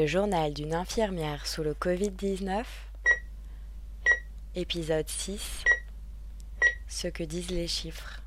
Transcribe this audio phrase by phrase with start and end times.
[0.00, 2.64] Le journal d'une infirmière sous le Covid-19.
[4.54, 5.62] Épisode 6.
[6.88, 8.22] Ce que disent les chiffres.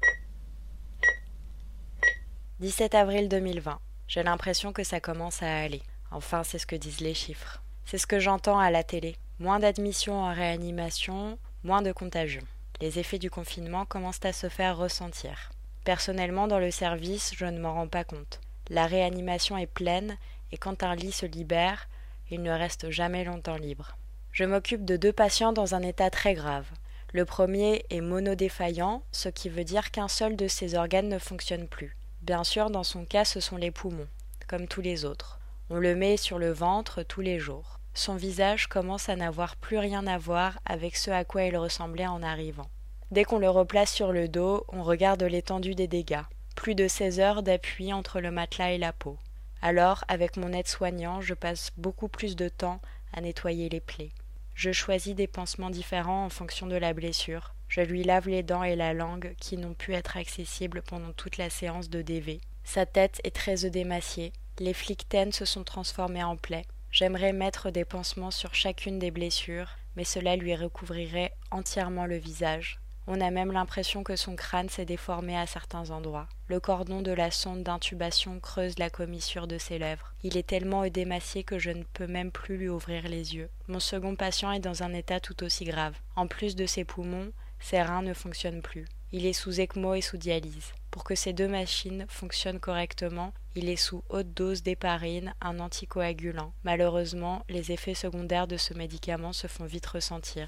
[2.60, 3.80] 17 avril 2020.
[4.08, 5.82] J'ai l'impression que ça commence à aller.
[6.12, 7.64] Enfin, c'est ce que disent les chiffres.
[7.86, 9.16] C'est ce que j'entends à la télé.
[9.40, 12.44] Moins d'admissions en réanimation, moins de contagion.
[12.82, 15.50] Les effets du confinement commencent à se faire ressentir.
[15.86, 18.42] Personnellement, dans le service, je ne m'en rends pas compte.
[18.70, 20.18] La réanimation est pleine
[20.52, 21.88] et quand un lit se libère,
[22.30, 23.98] il ne reste jamais longtemps libre.
[24.32, 26.66] Je m'occupe de deux patients dans un état très grave.
[27.12, 31.68] Le premier est monodéfaillant, ce qui veut dire qu'un seul de ses organes ne fonctionne
[31.68, 31.96] plus.
[32.24, 34.08] Bien sûr, dans son cas, ce sont les poumons,
[34.48, 35.40] comme tous les autres.
[35.70, 37.80] On le met sur le ventre tous les jours.
[37.94, 42.08] Son visage commence à n'avoir plus rien à voir avec ce à quoi il ressemblait
[42.08, 42.70] en arrivant.
[43.12, 46.24] Dès qu'on le replace sur le dos, on regarde l'étendue des dégâts.
[46.56, 49.20] Plus de 16 heures d'appui entre le matelas et la peau.
[49.66, 52.82] Alors, avec mon aide-soignant, je passe beaucoup plus de temps
[53.14, 54.12] à nettoyer les plaies.
[54.56, 57.56] Je choisis des pansements différents en fonction de la blessure.
[57.70, 61.38] Je lui lave les dents et la langue qui n'ont pu être accessibles pendant toute
[61.38, 62.42] la séance de DV.
[62.66, 64.34] Sa tête est très œdémaciée.
[64.60, 66.66] Les flictènes se sont transformés en plaies.
[66.92, 72.82] J'aimerais mettre des pansements sur chacune des blessures, mais cela lui recouvrirait entièrement le visage.
[73.06, 76.28] On a même l'impression que son crâne s'est déformé à certains endroits.
[76.48, 80.14] Le cordon de la sonde d'intubation creuse la commissure de ses lèvres.
[80.24, 83.50] Il est tellement édémacié que je ne peux même plus lui ouvrir les yeux.
[83.68, 85.96] Mon second patient est dans un état tout aussi grave.
[86.16, 88.86] En plus de ses poumons, ses reins ne fonctionnent plus.
[89.12, 90.74] Il est sous ECMO et sous dialyse.
[90.90, 96.54] Pour que ces deux machines fonctionnent correctement, il est sous haute dose d'héparine, un anticoagulant.
[96.64, 100.48] Malheureusement, les effets secondaires de ce médicament se font vite ressentir.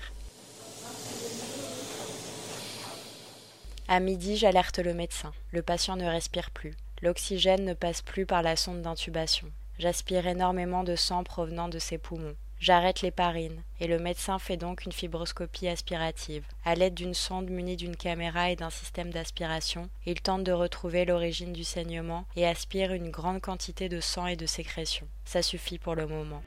[3.88, 5.32] À midi, j'alerte le médecin.
[5.52, 6.74] Le patient ne respire plus.
[7.04, 9.48] L'oxygène ne passe plus par la sonde d'intubation.
[9.78, 12.36] J'aspire énormément de sang provenant de ses poumons.
[12.60, 16.46] J'arrête l'héparine, et le médecin fait donc une fibroscopie aspirative.
[16.64, 21.06] À l'aide d'une sonde munie d'une caméra et d'un système d'aspiration, il tente de retrouver
[21.06, 25.08] l'origine du saignement et aspire une grande quantité de sang et de sécrétion.
[25.26, 26.42] Ça suffit pour le moment.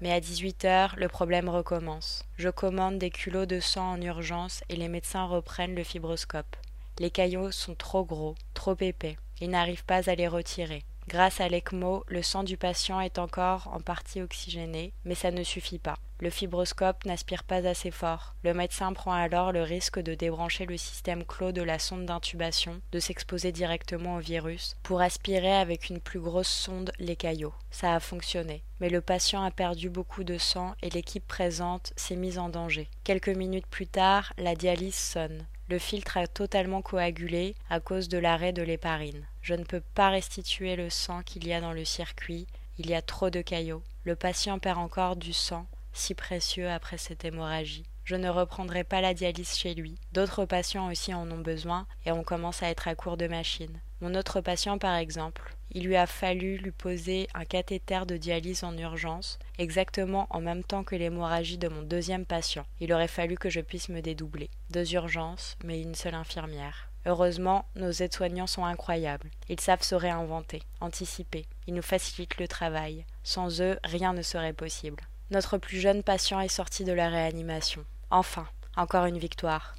[0.00, 2.24] Mais à 18 heures, le problème recommence.
[2.36, 6.56] Je commande des culots de sang en urgence et les médecins reprennent le fibroscope.
[6.98, 9.16] Les caillots sont trop gros, trop épais.
[9.40, 10.84] Ils n'arrivent pas à les retirer.
[11.08, 15.44] Grâce à l'ECMO, le sang du patient est encore en partie oxygéné, mais ça ne
[15.44, 15.98] suffit pas.
[16.18, 18.34] Le fibroscope n'aspire pas assez fort.
[18.42, 22.80] Le médecin prend alors le risque de débrancher le système clos de la sonde d'intubation,
[22.90, 27.54] de s'exposer directement au virus, pour aspirer avec une plus grosse sonde les caillots.
[27.70, 28.62] Ça a fonctionné.
[28.80, 32.88] Mais le patient a perdu beaucoup de sang et l'équipe présente s'est mise en danger.
[33.04, 35.44] Quelques minutes plus tard, la dialyse sonne.
[35.68, 39.26] Le filtre a totalement coagulé à cause de l'arrêt de l'héparine.
[39.42, 42.46] Je ne peux pas restituer le sang qu'il y a dans le circuit,
[42.78, 43.82] il y a trop de caillots.
[44.04, 47.84] Le patient perd encore du sang, si précieux après cette hémorragie.
[48.04, 49.96] Je ne reprendrai pas la dialyse chez lui.
[50.12, 53.80] D'autres patients aussi en ont besoin et on commence à être à court de machines.
[54.00, 58.62] Mon autre patient, par exemple, il lui a fallu lui poser un cathéter de dialyse
[58.62, 62.66] en urgence, exactement en même temps que l'hémorragie de mon deuxième patient.
[62.80, 64.50] Il aurait fallu que je puisse me dédoubler.
[64.70, 66.90] Deux urgences, mais une seule infirmière.
[67.06, 69.30] Heureusement, nos aides-soignants sont incroyables.
[69.48, 71.46] Ils savent se réinventer, anticiper.
[71.66, 73.04] Ils nous facilitent le travail.
[73.22, 75.04] Sans eux, rien ne serait possible.
[75.30, 77.84] Notre plus jeune patient est sorti de la réanimation.
[78.10, 78.46] Enfin,
[78.76, 79.74] encore une victoire.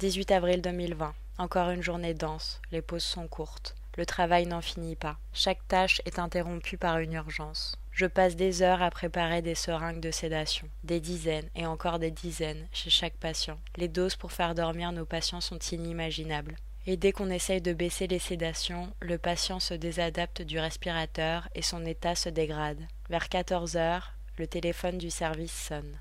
[0.00, 1.12] 18 avril 2020.
[1.36, 2.62] Encore une journée dense.
[2.72, 3.76] Les pauses sont courtes.
[3.98, 5.18] Le travail n'en finit pas.
[5.34, 7.76] Chaque tâche est interrompue par une urgence.
[7.92, 12.10] Je passe des heures à préparer des seringues de sédation, des dizaines et encore des
[12.10, 13.58] dizaines chez chaque patient.
[13.76, 16.56] Les doses pour faire dormir nos patients sont inimaginables.
[16.86, 21.60] Et dès qu'on essaye de baisser les sédations, le patient se désadapte du respirateur et
[21.60, 22.80] son état se dégrade.
[23.10, 25.98] Vers 14 heures, le téléphone du service sonne.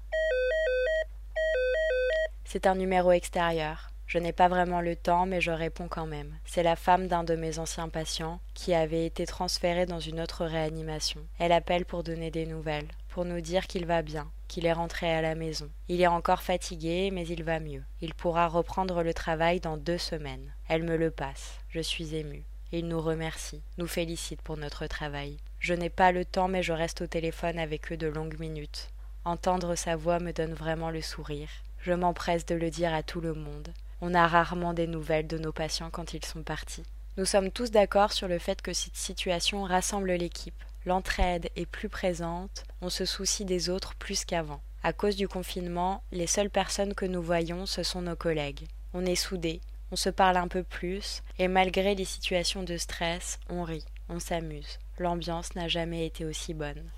[2.52, 3.92] C'est un numéro extérieur.
[4.08, 6.34] Je n'ai pas vraiment le temps, mais je réponds quand même.
[6.46, 10.46] C'est la femme d'un de mes anciens patients qui avait été transféré dans une autre
[10.46, 11.22] réanimation.
[11.38, 15.14] Elle appelle pour donner des nouvelles, pour nous dire qu'il va bien, qu'il est rentré
[15.14, 15.70] à la maison.
[15.90, 17.84] Il est encore fatigué, mais il va mieux.
[18.02, 20.52] Il pourra reprendre le travail dans deux semaines.
[20.68, 21.60] Elle me le passe.
[21.70, 22.46] Je suis émue.
[22.72, 25.38] Il nous remercie, nous félicite pour notre travail.
[25.60, 28.90] Je n'ai pas le temps, mais je reste au téléphone avec eux de longues minutes.
[29.24, 31.50] Entendre sa voix me donne vraiment le sourire.
[31.82, 33.70] Je m'empresse de le dire à tout le monde.
[34.02, 36.84] On a rarement des nouvelles de nos patients quand ils sont partis.
[37.18, 40.64] Nous sommes tous d'accord sur le fait que cette situation rassemble l'équipe.
[40.86, 44.62] L'entraide est plus présente, on se soucie des autres plus qu'avant.
[44.84, 48.68] À cause du confinement, les seules personnes que nous voyons, ce sont nos collègues.
[48.94, 49.60] On est soudés,
[49.92, 54.20] on se parle un peu plus, et malgré les situations de stress, on rit, on
[54.20, 54.80] s'amuse.
[54.98, 56.90] L'ambiance n'a jamais été aussi bonne.